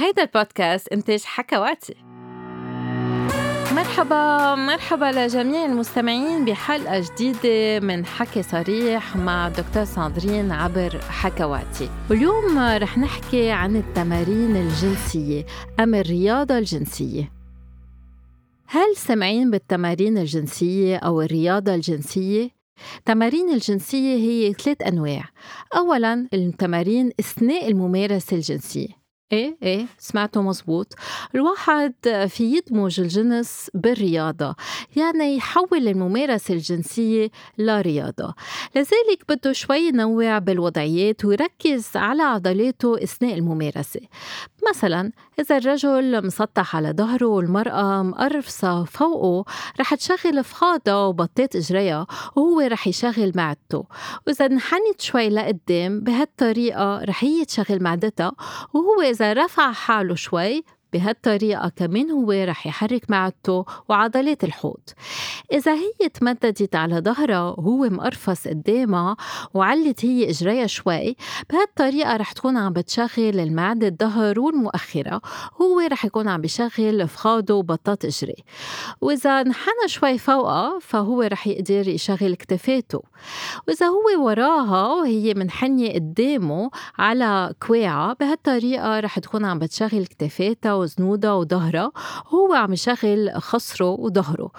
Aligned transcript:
هيدا 0.00 0.22
البودكاست 0.22 0.88
إنتاج 0.88 1.22
حكواتي. 1.22 1.94
مرحبا 3.74 4.54
مرحبا 4.54 5.04
لجميع 5.04 5.64
المستمعين 5.64 6.44
بحلقة 6.44 7.00
جديدة 7.00 7.86
من 7.86 8.06
حكي 8.06 8.42
صريح 8.42 9.16
مع 9.16 9.48
دكتور 9.48 9.84
ساندرين 9.84 10.52
عبر 10.52 11.00
حكواتي. 11.08 11.90
واليوم 12.10 12.58
رح 12.58 12.98
نحكي 12.98 13.50
عن 13.50 13.76
التمارين 13.76 14.56
الجنسية 14.56 15.46
أم 15.80 15.94
الرياضة 15.94 16.58
الجنسية؟ 16.58 17.32
هل 18.66 18.96
سمعين 18.96 19.50
بالتمارين 19.50 20.18
الجنسية 20.18 20.96
أو 20.96 21.22
الرياضة 21.22 21.74
الجنسية؟ 21.74 22.50
تمارين 23.04 23.50
الجنسية 23.50 24.16
هي 24.16 24.52
ثلاث 24.52 24.82
أنواع. 24.82 25.24
أولاً 25.76 26.28
التمارين 26.34 27.10
أثناء 27.20 27.68
الممارسة 27.68 28.36
الجنسية. 28.36 28.99
إيه 29.32 29.56
إيه 29.62 29.86
سمعتوا 29.98 30.42
مزبوط. 30.42 30.94
الواحد 31.34 31.94
في 32.28 32.44
يدمج 32.56 33.00
الجنس 33.00 33.70
بالرياضة 33.74 34.54
يعني 34.96 35.36
يحول 35.36 35.88
الممارسة 35.88 36.54
الجنسية 36.54 37.30
لرياضة. 37.58 38.34
لذلك 38.76 39.24
بده 39.28 39.52
شوي 39.52 39.78
ينوع 39.78 40.38
بالوضعيات 40.38 41.24
ويركز 41.24 41.88
على 41.94 42.22
عضلاته 42.22 43.02
أثناء 43.02 43.34
الممارسة. 43.34 44.00
مثلا 44.70 45.12
إذا 45.40 45.56
الرجل 45.56 46.26
مسطح 46.26 46.76
على 46.76 46.92
ظهره 46.92 47.26
والمرأة 47.26 48.02
مقرفصة 48.02 48.84
فوقه 48.84 49.44
رح 49.80 49.94
تشغل 49.94 50.44
فخادها 50.44 50.94
وبطات 50.94 51.56
إجريها 51.56 52.06
وهو 52.36 52.60
رح 52.60 52.88
يشغل 52.88 53.32
معدته. 53.34 53.84
وإذا 54.26 54.46
انحنت 54.46 55.00
شوي 55.00 55.28
لقدام 55.28 56.00
بهالطريقة 56.00 57.04
رح 57.04 57.24
هي 57.24 57.44
تشغل 57.44 57.82
معدتها 57.82 58.32
وهو 58.74 59.02
إذا 59.20 59.32
رفع 59.32 59.72
حاله 59.72 60.14
شوي 60.14 60.64
بهالطريقة 60.92 61.68
كمان 61.76 62.10
هو 62.10 62.32
رح 62.32 62.66
يحرك 62.66 63.10
معدته 63.10 63.64
وعضلات 63.88 64.44
الحوض. 64.44 64.80
إذا 65.52 65.74
هي 65.74 66.08
تمددت 66.14 66.76
على 66.76 67.00
ظهرها 67.00 67.40
وهو 67.40 67.88
مقرفص 67.88 68.48
قدامها 68.48 69.16
وعلت 69.54 70.04
هي 70.04 70.30
إجريها 70.30 70.66
شوي 70.66 71.16
بهالطريقة 71.50 72.16
رح 72.16 72.32
تكون 72.32 72.56
عم 72.56 72.72
بتشغل 72.72 73.40
المعدة 73.40 73.88
الظهر 73.88 74.40
والمؤخرة. 74.40 75.20
هو 75.62 75.80
رح 75.80 76.04
يكون 76.04 76.28
عم 76.28 76.40
بشغل 76.40 77.08
فخاده 77.08 77.54
وبطات 77.54 78.04
إجري. 78.04 78.44
وإذا 79.00 79.40
انحنى 79.40 79.86
شوي 79.86 80.18
فوقها 80.18 80.78
فهو 80.80 81.22
رح 81.22 81.46
يقدر 81.46 81.88
يشغل 81.88 82.34
كتفاته. 82.34 83.02
وإذا 83.68 83.86
هو 83.86 84.26
وراها 84.26 84.86
وهي 84.94 85.34
منحنية 85.34 85.94
قدامه 85.94 86.70
على 86.98 87.54
كواعها 87.66 88.16
بهالطريقة 88.20 89.00
رح 89.00 89.18
تكون 89.18 89.44
عم 89.44 89.58
بتشغل 89.58 90.06
كتفاتها 90.06 90.72
وزنودها 90.80 91.32
وظهرها 91.32 91.92
هو 92.26 92.52
عم 92.52 92.72
يشغل 92.72 93.32
خصره 93.36 93.90
وظهره. 93.90 94.50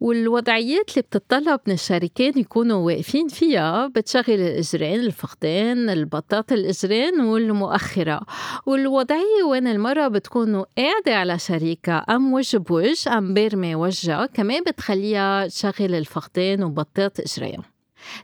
والوضعيات 0.00 0.90
اللي 0.90 1.02
بتطلب 1.02 1.60
من 1.66 1.74
الشريكين 1.74 2.32
يكونوا 2.38 2.86
واقفين 2.86 3.28
فيها 3.28 3.86
بتشغل 3.86 4.24
الإجرين 4.40 5.00
الفخدين 5.00 5.90
البطاط 5.90 6.52
الإجرين 6.52 7.20
والمؤخرة. 7.20 8.20
والوضعية 8.66 9.42
وين 9.50 9.66
المرة 9.66 10.08
بتكون 10.08 10.54
قاعدة 10.62 11.14
على 11.16 11.38
شريكها 11.38 11.96
أم 11.96 12.32
وجه 12.32 12.58
بوجه 12.58 13.18
أم 13.18 13.34
بارمة 13.34 13.76
وجهها 13.76 14.26
كمان 14.26 14.62
بتخليها 14.62 15.46
تشغل 15.46 15.94
الفخدين 15.94 16.62
وبطاط 16.62 17.20
إجريها 17.20 17.73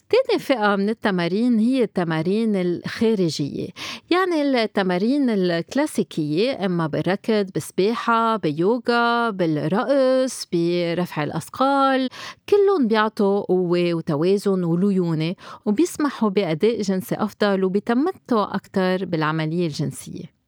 تاني 0.09 0.39
فئة 0.39 0.77
من 0.77 0.89
التمارين 0.89 1.59
هي 1.59 1.83
التمارين 1.83 2.56
الخارجية. 2.56 3.69
يعني 4.11 4.42
التمارين 4.42 5.31
الكلاسيكية 5.31 6.67
إما 6.67 6.87
بالركض 6.87 7.50
بالسباحة 7.55 8.37
باليوغا 8.37 9.31
بالرقص 9.31 10.47
برفع 10.53 11.25
الأثقال 11.25 12.09
كلهم 12.48 12.87
بيعطوا 12.89 13.41
قوة 13.41 13.95
وتوازن 13.95 14.65
وليونة 14.65 15.34
وبيسمحوا 15.66 16.28
بأداء 16.28 16.81
جنسي 16.83 17.15
أفضل 17.15 17.65
وبيتمتعوا 17.65 18.54
أكثر 18.56 19.04
بالعملية 19.04 19.66
الجنسية. 19.66 20.40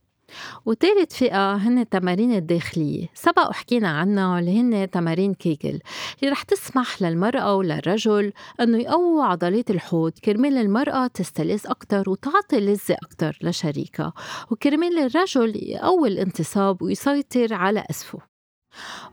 وثالث 0.66 1.14
فئة 1.14 1.54
هن 1.54 1.78
التمارين 1.78 2.32
الداخلية. 2.32 3.06
سبق 3.14 3.48
وحكينا 3.48 3.88
عنها 3.88 4.38
اللي 4.38 4.60
هن 4.60 4.90
تمارين 4.90 5.34
كيجل 5.34 5.80
اللي 6.20 6.32
رح 6.32 6.42
تسمح 6.42 7.02
للمرأة 7.02 7.54
وللرجل 7.54 8.32
أنه 8.60 8.78
يقووا 8.78 9.24
عضلات 9.24 9.70
الحوض. 9.70 10.12
كرمال 10.24 10.58
المرأة 10.58 11.06
تستلذ 11.06 11.66
أكتر 11.66 12.10
وتعطي 12.10 12.60
لذة 12.60 12.96
أكتر 13.02 13.38
لشريكها. 13.42 14.12
وكرمال 14.50 14.98
الرجل 14.98 15.52
يقوي 15.56 16.08
الانتصاب 16.08 16.82
ويسيطر 16.82 17.54
على 17.54 17.84
قذفه. 17.90 18.18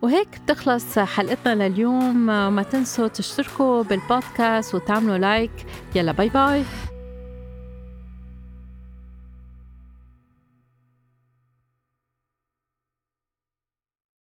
وهيك 0.02 0.28
بتخلص 0.44 1.00
حلقتنا 1.00 1.70
لليوم. 1.70 2.26
ما 2.26 2.64
تنسوا 2.64 3.08
تشتركوا 3.08 3.84
بالبودكاست 3.84 4.76
وتعملوا 4.76 5.18
like. 5.18 5.52
يلا 5.96 6.12
bye 6.12 6.30
bye. 6.30 6.64